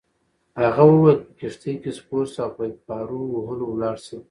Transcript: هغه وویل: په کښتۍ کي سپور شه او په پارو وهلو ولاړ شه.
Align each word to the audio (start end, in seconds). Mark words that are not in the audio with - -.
هغه 0.61 0.83
وویل: 0.87 1.19
په 1.25 1.31
کښتۍ 1.39 1.73
کي 1.81 1.91
سپور 1.99 2.25
شه 2.33 2.39
او 2.45 2.51
په 2.57 2.63
پارو 2.87 3.19
وهلو 3.35 3.65
ولاړ 3.73 3.95
شه. 4.05 4.17